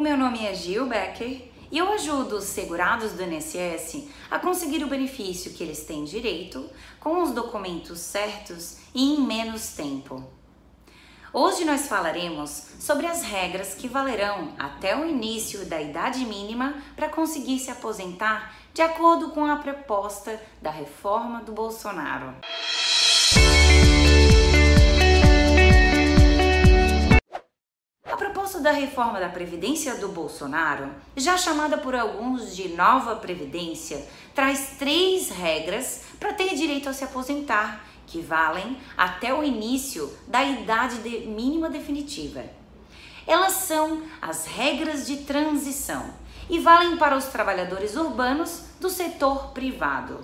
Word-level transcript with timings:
O 0.00 0.02
meu 0.02 0.16
nome 0.16 0.46
é 0.46 0.54
Gil 0.54 0.86
Becker 0.86 1.42
e 1.70 1.76
eu 1.76 1.92
ajudo 1.92 2.38
os 2.38 2.44
segurados 2.44 3.12
do 3.12 3.22
INSS 3.22 4.08
a 4.30 4.38
conseguir 4.38 4.82
o 4.82 4.86
benefício 4.86 5.52
que 5.52 5.62
eles 5.62 5.84
têm 5.84 6.06
direito 6.06 6.70
com 6.98 7.22
os 7.22 7.32
documentos 7.32 7.98
certos 7.98 8.78
e 8.94 9.12
em 9.12 9.20
menos 9.20 9.74
tempo. 9.74 10.24
Hoje 11.34 11.66
nós 11.66 11.86
falaremos 11.86 12.50
sobre 12.80 13.06
as 13.06 13.22
regras 13.22 13.74
que 13.74 13.88
valerão 13.88 14.54
até 14.58 14.96
o 14.96 15.06
início 15.06 15.66
da 15.66 15.78
idade 15.78 16.24
mínima 16.24 16.76
para 16.96 17.10
conseguir 17.10 17.58
se 17.58 17.70
aposentar 17.70 18.54
de 18.72 18.80
acordo 18.80 19.32
com 19.32 19.44
a 19.44 19.56
proposta 19.56 20.40
da 20.62 20.70
reforma 20.70 21.42
do 21.42 21.52
Bolsonaro. 21.52 22.34
A 28.60 28.62
proposta 28.62 28.62
da 28.62 28.72
reforma 28.72 29.18
da 29.18 29.28
Previdência 29.30 29.94
do 29.94 30.08
Bolsonaro, 30.08 30.90
já 31.16 31.38
chamada 31.38 31.78
por 31.78 31.94
alguns 31.94 32.54
de 32.54 32.68
Nova 32.68 33.16
Previdência, 33.16 34.06
traz 34.34 34.76
três 34.78 35.30
regras 35.30 36.02
para 36.18 36.34
ter 36.34 36.54
direito 36.54 36.86
a 36.86 36.92
se 36.92 37.02
aposentar 37.02 37.82
que 38.06 38.20
valem 38.20 38.76
até 38.98 39.32
o 39.32 39.42
início 39.42 40.12
da 40.26 40.44
idade 40.44 40.98
de 40.98 41.26
mínima 41.26 41.70
definitiva. 41.70 42.44
Elas 43.26 43.54
são 43.54 44.02
as 44.20 44.44
regras 44.44 45.06
de 45.06 45.18
transição 45.18 46.10
e 46.50 46.58
valem 46.58 46.98
para 46.98 47.16
os 47.16 47.26
trabalhadores 47.26 47.96
urbanos 47.96 48.64
do 48.78 48.90
setor 48.90 49.52
privado. 49.52 50.18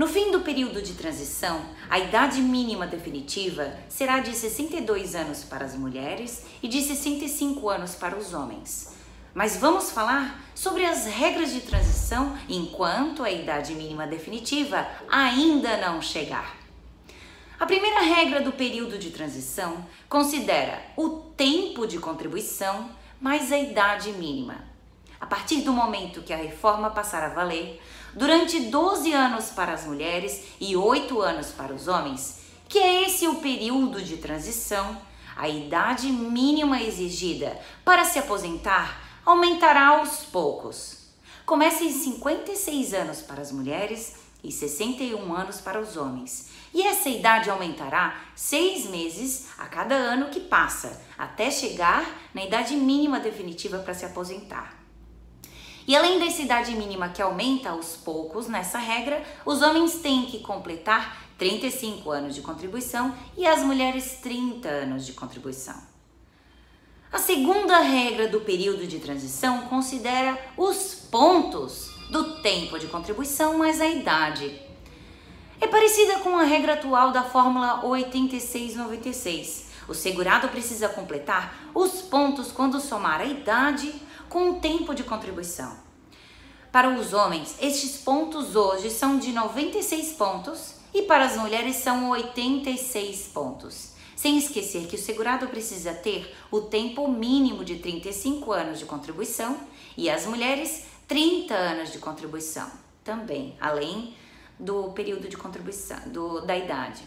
No 0.00 0.06
fim 0.06 0.32
do 0.32 0.40
período 0.40 0.80
de 0.80 0.94
transição, 0.94 1.60
a 1.90 1.98
idade 1.98 2.40
mínima 2.40 2.86
definitiva 2.86 3.76
será 3.86 4.18
de 4.20 4.34
62 4.34 5.14
anos 5.14 5.44
para 5.44 5.62
as 5.62 5.76
mulheres 5.76 6.42
e 6.62 6.68
de 6.68 6.80
65 6.80 7.68
anos 7.68 7.94
para 7.94 8.16
os 8.16 8.32
homens. 8.32 8.96
Mas 9.34 9.58
vamos 9.58 9.90
falar 9.90 10.42
sobre 10.54 10.86
as 10.86 11.04
regras 11.04 11.52
de 11.52 11.60
transição 11.60 12.34
enquanto 12.48 13.22
a 13.22 13.30
idade 13.30 13.74
mínima 13.74 14.06
definitiva 14.06 14.88
ainda 15.06 15.76
não 15.76 16.00
chegar. 16.00 16.56
A 17.58 17.66
primeira 17.66 18.00
regra 18.00 18.40
do 18.40 18.52
período 18.52 18.98
de 18.98 19.10
transição 19.10 19.84
considera 20.08 20.80
o 20.96 21.10
tempo 21.36 21.86
de 21.86 21.98
contribuição 21.98 22.88
mais 23.20 23.52
a 23.52 23.58
idade 23.58 24.12
mínima. 24.12 24.69
A 25.20 25.26
partir 25.26 25.60
do 25.60 25.72
momento 25.72 26.22
que 26.22 26.32
a 26.32 26.36
reforma 26.36 26.90
passar 26.90 27.22
a 27.22 27.28
valer, 27.28 27.80
durante 28.14 28.58
12 28.58 29.12
anos 29.12 29.50
para 29.50 29.72
as 29.72 29.84
mulheres 29.84 30.44
e 30.58 30.74
8 30.74 31.20
anos 31.20 31.48
para 31.48 31.74
os 31.74 31.86
homens, 31.88 32.40
que 32.68 32.78
é 32.78 33.04
esse 33.04 33.28
o 33.28 33.36
período 33.36 34.02
de 34.02 34.16
transição, 34.16 34.96
a 35.36 35.48
idade 35.48 36.06
mínima 36.08 36.80
exigida 36.82 37.60
para 37.84 38.04
se 38.04 38.18
aposentar 38.18 39.00
aumentará 39.24 39.88
aos 39.88 40.24
poucos. 40.24 40.98
Começa 41.44 41.84
em 41.84 41.92
56 41.92 42.94
anos 42.94 43.20
para 43.20 43.42
as 43.42 43.52
mulheres 43.52 44.14
e 44.42 44.50
61 44.50 45.34
anos 45.34 45.60
para 45.60 45.80
os 45.80 45.96
homens. 45.96 46.50
E 46.72 46.82
essa 46.82 47.08
idade 47.08 47.50
aumentará 47.50 48.18
seis 48.34 48.86
meses 48.86 49.48
a 49.58 49.66
cada 49.66 49.94
ano 49.94 50.30
que 50.30 50.40
passa, 50.40 51.00
até 51.18 51.50
chegar 51.50 52.08
na 52.32 52.44
idade 52.44 52.74
mínima 52.76 53.20
definitiva 53.20 53.80
para 53.80 53.92
se 53.92 54.06
aposentar. 54.06 54.79
E 55.90 55.96
além 55.96 56.20
dessa 56.20 56.40
idade 56.40 56.76
mínima 56.76 57.08
que 57.08 57.20
aumenta 57.20 57.70
aos 57.70 57.96
poucos 57.96 58.46
nessa 58.46 58.78
regra, 58.78 59.24
os 59.44 59.60
homens 59.60 59.94
têm 59.94 60.24
que 60.24 60.38
completar 60.38 61.20
35 61.36 62.08
anos 62.12 62.36
de 62.36 62.42
contribuição 62.42 63.12
e 63.36 63.44
as 63.44 63.64
mulheres 63.64 64.20
30 64.22 64.68
anos 64.68 65.04
de 65.04 65.14
contribuição. 65.14 65.74
A 67.10 67.18
segunda 67.18 67.80
regra 67.80 68.28
do 68.28 68.40
período 68.40 68.86
de 68.86 69.00
transição 69.00 69.62
considera 69.62 70.38
os 70.56 70.94
pontos 71.10 71.90
do 72.08 72.40
tempo 72.40 72.78
de 72.78 72.86
contribuição 72.86 73.58
mais 73.58 73.80
a 73.80 73.88
idade. 73.88 74.62
É 75.60 75.66
parecida 75.66 76.20
com 76.20 76.36
a 76.36 76.44
regra 76.44 76.74
atual 76.74 77.10
da 77.10 77.24
Fórmula 77.24 77.84
8696. 77.84 79.70
O 79.88 79.94
segurado 79.94 80.50
precisa 80.50 80.88
completar 80.88 81.68
os 81.74 82.00
pontos 82.00 82.52
quando 82.52 82.80
somar 82.80 83.20
a 83.22 83.26
idade 83.26 84.08
com 84.30 84.52
o 84.52 84.60
tempo 84.60 84.94
de 84.94 85.02
contribuição. 85.02 85.76
Para 86.70 86.88
os 86.88 87.12
homens, 87.12 87.56
estes 87.60 87.96
pontos 87.96 88.54
hoje 88.54 88.88
são 88.88 89.18
de 89.18 89.32
96 89.32 90.12
pontos 90.12 90.76
e 90.94 91.02
para 91.02 91.24
as 91.24 91.36
mulheres 91.36 91.76
são 91.76 92.10
86 92.10 93.26
pontos. 93.34 93.90
Sem 94.14 94.38
esquecer 94.38 94.86
que 94.86 94.94
o 94.94 94.98
segurado 94.98 95.48
precisa 95.48 95.92
ter 95.92 96.32
o 96.48 96.60
tempo 96.60 97.08
mínimo 97.08 97.64
de 97.64 97.76
35 97.80 98.52
anos 98.52 98.78
de 98.78 98.84
contribuição 98.84 99.58
e 99.96 100.08
as 100.08 100.26
mulheres 100.26 100.84
30 101.08 101.52
anos 101.52 101.90
de 101.90 101.98
contribuição 101.98 102.70
também, 103.02 103.56
além 103.60 104.14
do 104.60 104.92
período 104.92 105.28
de 105.28 105.36
contribuição, 105.36 105.98
do, 106.06 106.42
da 106.42 106.56
idade. 106.56 107.02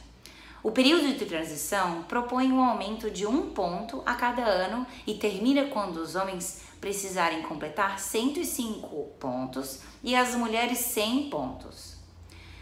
O 0.62 0.72
período 0.72 1.14
de 1.14 1.26
transição 1.26 2.04
propõe 2.04 2.52
um 2.52 2.64
aumento 2.64 3.12
de 3.12 3.26
um 3.26 3.50
ponto 3.50 4.02
a 4.06 4.14
cada 4.14 4.44
ano 4.44 4.88
e 5.06 5.14
termina 5.14 5.66
quando 5.66 5.98
os 5.98 6.16
homens 6.16 6.62
precisarem 6.84 7.44
completar 7.44 7.98
105 7.98 9.14
pontos 9.18 9.80
e 10.04 10.14
as 10.14 10.36
mulheres 10.36 10.80
100 10.80 11.30
pontos. 11.30 11.96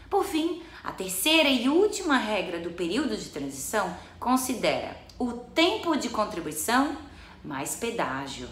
Por 0.08 0.24
fim, 0.24 0.62
a 0.84 0.92
terceira 0.92 1.48
e 1.48 1.68
última 1.68 2.18
regra 2.18 2.60
do 2.60 2.70
período 2.70 3.16
de 3.16 3.30
transição 3.30 3.92
considera 4.20 4.96
o 5.18 5.32
tempo 5.32 5.96
de 5.96 6.08
contribuição 6.08 6.96
mais 7.44 7.74
pedágio. 7.74 8.48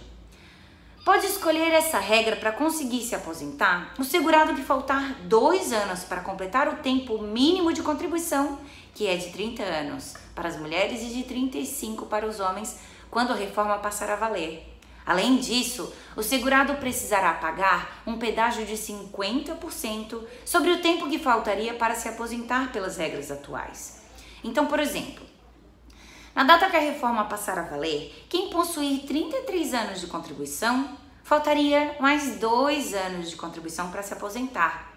Pode 1.04 1.26
escolher 1.26 1.70
essa 1.72 2.00
regra 2.00 2.34
para 2.34 2.50
conseguir 2.50 3.04
se 3.04 3.14
aposentar 3.14 3.94
o 3.97 4.03
segurado 4.03 4.56
que 4.56 4.62
faltar 4.62 5.20
dois 5.22 5.72
anos 5.72 6.03
para 6.03 6.20
completar 6.20 6.66
o 6.66 6.82
tempo 6.82 7.22
mínimo 7.22 7.72
de 7.72 7.80
contribuição, 7.80 8.59
que 8.92 9.06
é 9.06 9.14
de 9.14 9.30
30 9.30 9.62
anos 9.62 10.14
para 10.34 10.48
as 10.48 10.59
mulheres 10.59 11.00
e 11.00 11.14
de 11.14 11.22
35 11.22 12.06
para 12.06 12.26
os 12.26 12.41
homens, 12.41 12.76
quando 13.09 13.32
a 13.32 13.36
reforma 13.36 13.78
passar 13.78 14.10
a 14.10 14.16
valer. 14.16 14.69
Além 15.10 15.38
disso, 15.38 15.93
o 16.15 16.22
segurado 16.22 16.76
precisará 16.76 17.34
pagar 17.34 18.00
um 18.06 18.16
pedágio 18.16 18.65
de 18.65 18.75
50% 18.75 20.22
sobre 20.44 20.71
o 20.71 20.81
tempo 20.81 21.10
que 21.10 21.19
faltaria 21.19 21.75
para 21.75 21.97
se 21.97 22.09
aposentar 22.09 22.71
pelas 22.71 22.97
regras 22.97 23.28
atuais. 23.28 24.03
Então, 24.44 24.66
por 24.66 24.78
exemplo, 24.78 25.26
na 26.32 26.44
data 26.44 26.71
que 26.71 26.76
a 26.76 26.81
reforma 26.81 27.25
passar 27.25 27.59
a 27.59 27.62
valer, 27.62 28.25
quem 28.28 28.50
possuir 28.50 29.00
33 29.00 29.75
anos 29.75 30.00
de 30.00 30.06
contribuição, 30.06 30.97
faltaria 31.25 31.97
mais 31.98 32.37
dois 32.38 32.94
anos 32.94 33.31
de 33.31 33.34
contribuição 33.34 33.91
para 33.91 34.04
se 34.04 34.12
aposentar. 34.12 34.92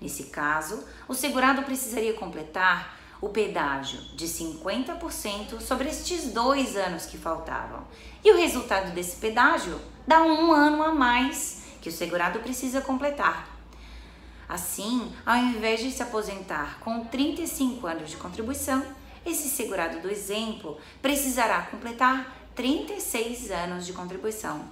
Nesse 0.00 0.26
caso, 0.26 0.84
o 1.08 1.12
segurado 1.12 1.64
precisaria 1.64 2.14
completar 2.14 2.99
o 3.20 3.28
pedágio 3.28 4.00
de 4.14 4.26
50% 4.26 5.60
sobre 5.60 5.88
estes 5.88 6.32
dois 6.32 6.76
anos 6.76 7.06
que 7.06 7.18
faltavam. 7.18 7.86
E 8.24 8.32
o 8.32 8.36
resultado 8.36 8.92
desse 8.92 9.16
pedágio 9.16 9.80
dá 10.06 10.22
um 10.22 10.52
ano 10.52 10.82
a 10.82 10.94
mais 10.94 11.62
que 11.80 11.88
o 11.88 11.92
segurado 11.92 12.40
precisa 12.40 12.80
completar. 12.80 13.48
Assim, 14.48 15.12
ao 15.24 15.36
invés 15.36 15.80
de 15.80 15.92
se 15.92 16.02
aposentar 16.02 16.80
com 16.80 17.04
35 17.04 17.86
anos 17.86 18.10
de 18.10 18.16
contribuição, 18.16 18.84
esse 19.24 19.48
segurado 19.48 20.00
do 20.00 20.10
exemplo 20.10 20.78
precisará 21.00 21.62
completar 21.62 22.50
36 22.54 23.50
anos 23.50 23.86
de 23.86 23.92
contribuição. 23.92 24.64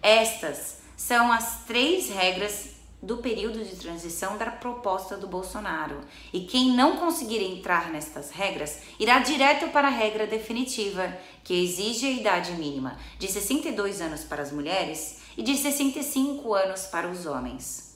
Estas 0.00 0.78
são 0.96 1.30
as 1.30 1.64
três 1.64 2.08
regras 2.08 2.75
do 3.02 3.18
período 3.18 3.64
de 3.64 3.76
transição 3.76 4.36
da 4.36 4.50
proposta 4.50 5.16
do 5.16 5.26
Bolsonaro. 5.26 6.00
E 6.32 6.40
quem 6.40 6.72
não 6.72 6.96
conseguir 6.96 7.42
entrar 7.42 7.90
nestas 7.90 8.30
regras 8.30 8.80
irá 8.98 9.18
direto 9.18 9.68
para 9.68 9.88
a 9.88 9.90
regra 9.90 10.26
definitiva, 10.26 11.16
que 11.44 11.62
exige 11.64 12.06
a 12.06 12.10
idade 12.10 12.52
mínima 12.52 12.98
de 13.18 13.28
62 13.28 14.00
anos 14.00 14.24
para 14.24 14.42
as 14.42 14.52
mulheres 14.52 15.20
e 15.36 15.42
de 15.42 15.56
65 15.56 16.54
anos 16.54 16.86
para 16.86 17.08
os 17.08 17.26
homens 17.26 17.86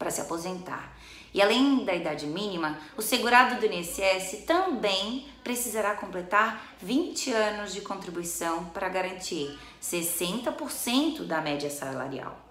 para 0.00 0.10
se 0.10 0.22
aposentar. 0.22 0.96
E 1.32 1.42
além 1.42 1.84
da 1.84 1.94
idade 1.94 2.26
mínima, 2.26 2.78
o 2.96 3.02
segurado 3.02 3.60
do 3.60 3.66
INSS 3.66 4.44
também 4.46 5.26
precisará 5.44 5.94
completar 5.94 6.74
20 6.80 7.32
anos 7.32 7.72
de 7.74 7.82
contribuição 7.82 8.64
para 8.70 8.88
garantir 8.88 9.56
60% 9.80 11.24
da 11.24 11.40
média 11.42 11.70
salarial. 11.70 12.49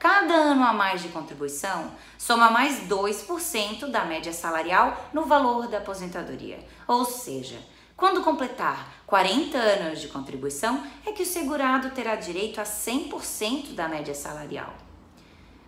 Cada 0.00 0.32
ano 0.32 0.64
a 0.64 0.72
mais 0.72 1.02
de 1.02 1.08
contribuição 1.08 1.90
soma 2.16 2.50
mais 2.50 2.88
2% 2.88 3.90
da 3.90 4.02
média 4.02 4.32
salarial 4.32 5.10
no 5.12 5.26
valor 5.26 5.68
da 5.68 5.76
aposentadoria. 5.76 6.58
Ou 6.88 7.04
seja, 7.04 7.58
quando 7.98 8.24
completar 8.24 8.94
40 9.06 9.58
anos 9.58 10.00
de 10.00 10.08
contribuição, 10.08 10.82
é 11.04 11.12
que 11.12 11.22
o 11.22 11.26
segurado 11.26 11.90
terá 11.90 12.14
direito 12.14 12.62
a 12.62 12.64
100% 12.64 13.74
da 13.74 13.88
média 13.88 14.14
salarial. 14.14 14.72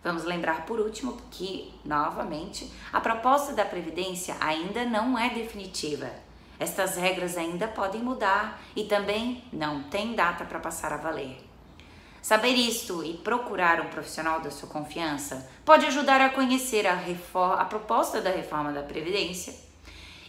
Vamos 0.03 0.25
lembrar 0.25 0.65
por 0.65 0.81
último 0.81 1.19
que, 1.31 1.71
novamente, 1.85 2.73
a 2.91 3.03
proposta 3.03 3.53
da 3.53 3.67
Previdência 3.67 4.35
ainda 4.41 4.83
não 4.87 5.19
é 5.19 5.29
definitiva. 5.29 6.11
Estas 6.59 6.97
regras 6.97 7.37
ainda 7.37 7.69
podem 7.69 8.01
mudar 8.01 8.59
e 8.75 8.85
também 8.85 9.45
não 9.53 9.83
tem 9.83 10.15
data 10.15 10.47
para 10.47 10.59
passar 10.59 10.91
a 10.91 10.97
valer. 10.97 11.52
Saber 12.23 12.55
isto 12.55 13.03
e 13.03 13.15
procurar 13.15 13.81
um 13.81 13.89
profissional 13.89 14.41
da 14.41 14.49
sua 14.49 14.69
confiança 14.69 15.51
pode 15.65 15.87
ajudar 15.87 16.21
a 16.21 16.31
conhecer 16.31 16.87
a, 16.87 16.95
reforma, 16.95 17.57
a 17.57 17.65
proposta 17.65 18.21
da 18.21 18.31
reforma 18.31 18.71
da 18.71 18.81
Previdência 18.81 19.53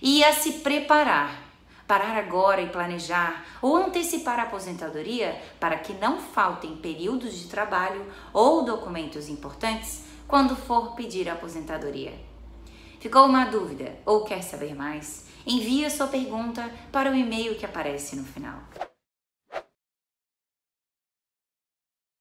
e 0.02 0.24
a 0.24 0.34
se 0.34 0.54
preparar. 0.54 1.54
Parar 1.86 2.18
agora 2.18 2.62
e 2.62 2.70
planejar 2.70 3.46
ou 3.62 3.76
antecipar 3.76 4.40
a 4.40 4.44
aposentadoria 4.44 5.40
para 5.60 5.78
que 5.78 5.94
não 5.94 6.18
faltem 6.18 6.78
períodos 6.78 7.38
de 7.38 7.48
trabalho 7.48 8.04
ou 8.34 8.64
documentos 8.64 9.30
importantes 9.30 10.04
quando 10.28 10.56
for 10.56 10.96
pedir 10.96 11.30
a 11.30 11.34
aposentadoria. 11.34 12.14
Ficou 13.00 13.26
uma 13.28 13.46
dúvida 13.46 14.00
ou 14.04 14.24
quer 14.24 14.42
saber 14.42 14.74
mais? 14.74 15.28
Envie 15.46 15.86
a 15.86 15.92
sua 15.92 16.08
pergunta 16.08 16.68
para 16.92 17.12
o 17.12 17.16
e-mail 17.16 17.56
que 17.56 17.66
aparece 17.66 18.16
no 18.16 18.24
final. 18.24 18.58